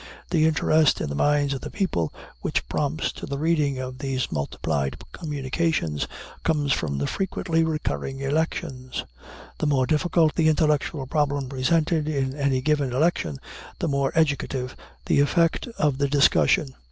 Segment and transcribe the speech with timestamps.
[0.31, 4.31] The interest in the minds of the people which prompts to the reading of these
[4.31, 6.07] multiplied communications
[6.43, 9.05] comes from the frequently recurring elections.
[9.59, 13.37] The more difficult the intellectual problem presented in any given election,
[13.77, 14.75] the more educative
[15.05, 16.73] the effect of the discussion.